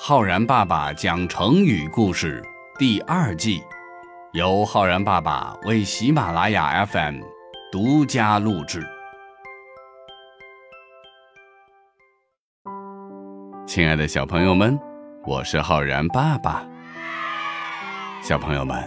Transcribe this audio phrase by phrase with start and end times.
[0.00, 2.40] 浩然爸爸讲成语故事
[2.78, 3.60] 第二季，
[4.32, 7.16] 由浩然爸爸为喜马拉雅 FM
[7.72, 8.86] 独家录制。
[13.66, 14.78] 亲爱的小朋友们，
[15.26, 16.64] 我是浩然爸爸。
[18.22, 18.80] 小朋友们，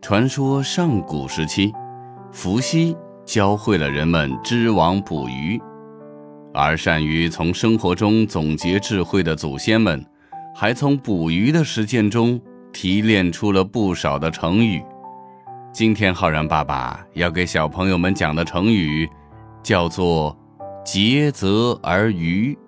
[0.00, 1.70] 传说上古时期，
[2.32, 2.96] 伏羲
[3.26, 5.60] 教会了人们织网捕鱼，
[6.54, 10.02] 而善于从生活中总结智慧的祖先们。
[10.60, 12.40] 还从捕鱼的实践中
[12.72, 14.82] 提炼出了不少的成语。
[15.72, 19.08] 今天浩然爸爸要给小朋友们讲的成语，
[19.62, 20.36] 叫做
[20.84, 22.58] “竭泽而渔”。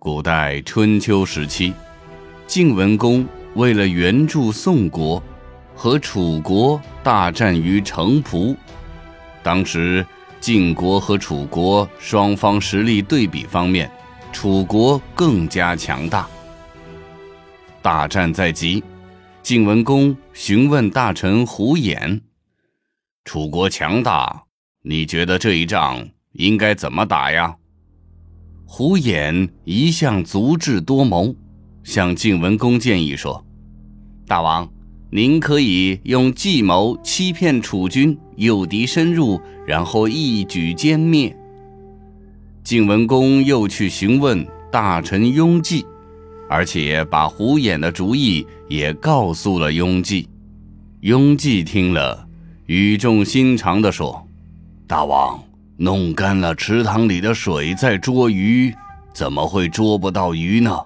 [0.00, 1.72] 古代春秋时期，
[2.48, 5.22] 晋文公为了援助宋国，
[5.76, 8.56] 和楚国大战于城濮。
[9.44, 10.04] 当时。
[10.42, 13.88] 晋国和楚国双方实力对比方面，
[14.32, 16.28] 楚国更加强大。
[17.80, 18.82] 大战在即，
[19.40, 22.20] 晋文公询问大臣胡衍
[23.24, 24.42] ：“楚国强大，
[24.82, 27.54] 你觉得这一仗应该怎么打呀？”
[28.66, 31.32] 胡衍一向足智多谋，
[31.84, 33.46] 向晋文公建议说
[34.26, 34.68] ：“大王。”
[35.14, 41.34] 您可以用计谋欺骗楚军，诱敌深入，然后一举歼灭。
[42.62, 45.84] 晋文公又去询问大臣雍季，
[46.48, 50.28] 而且把胡衍的主意也告诉了雍季。
[51.00, 52.28] 雍季听了，
[52.66, 54.24] 语重心长地说
[54.86, 55.42] ：“大王，
[55.76, 58.72] 弄干了池塘里的水再捉鱼，
[59.12, 60.78] 怎么会捉不到鱼呢？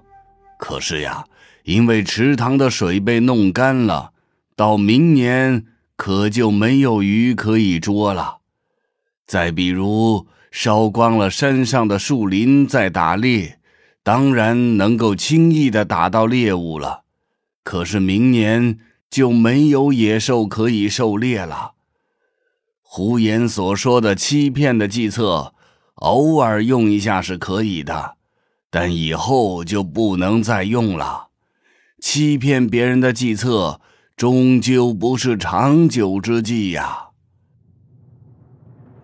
[0.58, 1.24] 可是呀，
[1.64, 4.12] 因为池塘的水被弄干了。”
[4.56, 5.62] 到明年
[5.96, 8.38] 可就没有鱼可以捉了。
[9.26, 13.58] 再比如烧光了山上的树林再打猎，
[14.02, 17.02] 当然能够轻易的打到猎物了。
[17.64, 18.78] 可是明年
[19.10, 21.72] 就没有野兽可以狩猎了。
[22.82, 25.54] 胡言所说的欺骗的计策，
[25.96, 28.16] 偶尔用一下是可以的，
[28.70, 31.28] 但以后就不能再用了。
[32.00, 33.80] 欺骗别人的计策。
[34.16, 37.08] 终究不是长久之计呀！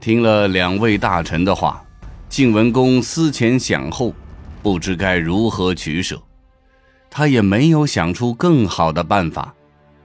[0.01, 1.85] 听了两位大臣的话，
[2.31, 4.15] 晋文公思前想后，
[4.63, 6.19] 不知该如何取舍。
[7.11, 9.55] 他也没有想出更好的办法，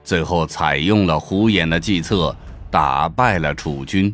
[0.03, 2.35] 最后采用了胡衍的计策，
[2.69, 4.13] 打败了楚军。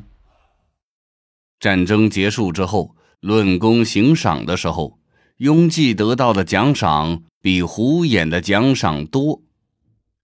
[1.60, 5.00] 战争结束之后，论功行赏的时候，
[5.38, 9.42] 雍季得到的奖赏比胡衍的奖赏多。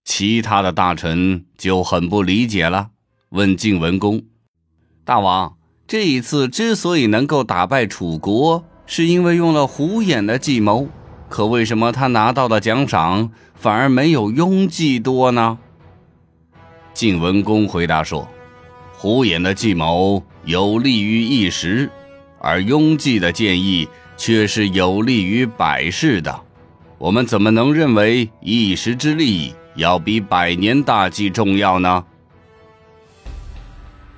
[0.04, 2.90] 其他的大臣就很不理解了，
[3.30, 4.22] 问晋文公
[5.04, 5.56] ：“大王，
[5.86, 10.88] 这一次之所以能够打败楚国，是因为用了胡衍的计谋，
[11.28, 15.58] 可为什么他拿到的奖赏反而没有雍季多呢？”
[16.92, 18.28] 晋文公回答说
[18.96, 21.88] ：“胡衍的计谋有利于一时，
[22.40, 26.40] 而雍季的建议却是有利于百世的。
[26.98, 32.04] 我们怎么能认为一时之利？”要比百年大计重要呢。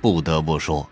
[0.01, 0.89] 不得不说，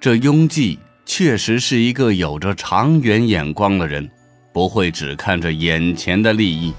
[0.00, 4.10] 这雍季确实是一个有着长远眼光的人，
[4.52, 6.72] 不会只看着眼前的利益。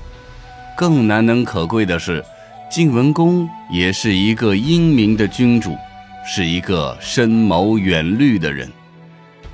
[0.75, 2.23] 更难能可贵的是，
[2.69, 5.75] 晋文公也是一个英明的君主，
[6.25, 8.71] 是一个深谋远虑的人。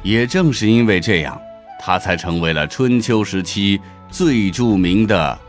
[0.01, 1.39] 也正是因为这样，
[1.79, 3.79] 他才成为了春秋时期
[4.09, 5.39] 最著名的。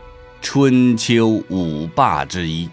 [0.47, 2.69] 春秋五霸之一。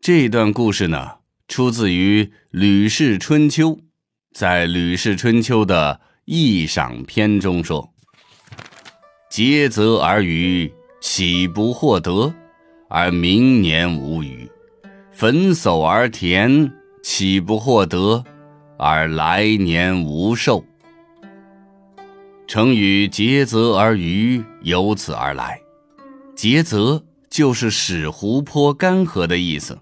[0.00, 1.16] 这段故事呢，
[1.48, 3.70] 出自于《吕氏春秋》。
[4.32, 7.92] 在《吕氏春秋》的义赏篇中说
[9.28, 12.32] ：“竭泽而渔，岂不获得？
[12.88, 14.48] 而明年无鱼；
[15.10, 16.72] 焚叟而田，
[17.02, 18.24] 岂不获得？
[18.78, 20.64] 而来年无寿。”
[22.50, 25.60] 成语“竭泽而渔”由此而来
[26.34, 27.00] ，“竭泽”
[27.30, 29.78] 就是使湖泊干涸的意思。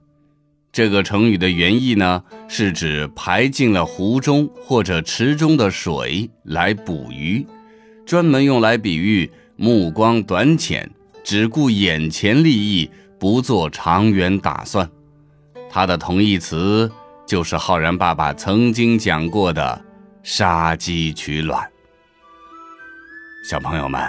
[0.71, 7.47] 这个成语的原意呢，是指排进了湖中或者池中的水来捕鱼，
[8.05, 10.91] 专门用来比喻目光短浅，
[11.25, 14.87] 只顾眼前利益，不做长远打算。
[15.71, 16.93] 它的同义词
[17.27, 19.83] 就是浩然爸爸曾经讲过的
[20.23, 21.67] “杀鸡取卵”。
[23.43, 24.01] 小朋友们，“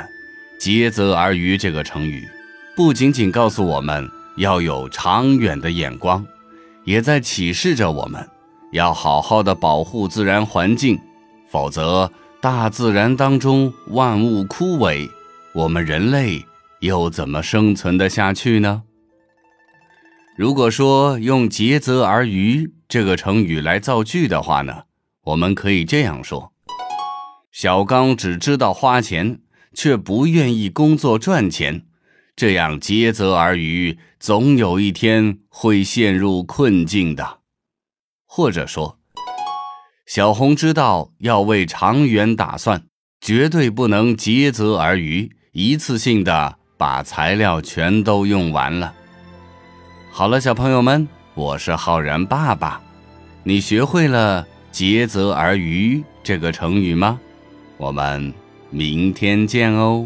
[0.60, 2.28] 竭泽而渔”这个成语，
[2.76, 6.26] 不仅仅告诉我们要有长远的眼光，
[6.84, 8.28] 也在启示着我们，
[8.72, 11.00] 要好好的保护自然环境，
[11.48, 12.12] 否则
[12.42, 15.10] 大自然当中万物枯萎，
[15.54, 16.44] 我们人类
[16.80, 18.84] 又怎么生存得下去呢？
[20.36, 24.84] 如果说用“竭泽而渔”这个成语来造句的话呢，
[25.24, 26.52] 我们可以这样说：
[27.62, 29.42] 小刚只知道花钱，
[29.74, 31.86] 却不愿意工作赚钱，
[32.34, 37.40] 这样竭泽而渔，总有一天会陷入困境的。
[38.26, 38.98] 或者说，
[40.06, 42.84] 小红知道要为长远打算，
[43.20, 48.94] 绝对不能竭泽而渔，一次性的把材料全都用完了。
[50.10, 52.82] 好了，小朋友们，我是浩然爸爸。
[53.44, 57.20] 你学会了“竭泽而渔”这个成语吗？
[57.80, 58.34] 我们
[58.70, 60.06] 明天见哦。